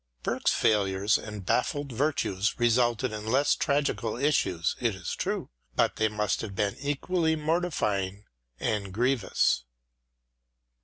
Burke's 0.23 0.51
failures 0.51 1.15
and 1.19 1.45
baffled 1.45 1.91
virtues 1.91 2.55
resulted 2.57 3.11
in 3.13 3.23
less 3.27 3.55
tragical 3.55 4.15
issues, 4.15 4.75
it 4.79 4.95
is 4.95 5.15
true, 5.15 5.51
but 5.75 5.95
they 5.97 6.05
50 6.05 6.05
EDMUND 6.05 6.17
BURKE 6.17 6.23
51 6.23 6.23
must 6.23 6.41
have 6.41 6.55
been 6.55 6.75
equally 6.89 7.35
mortifying 7.35 8.25
and 8.59 8.91
grievous. 8.95 9.63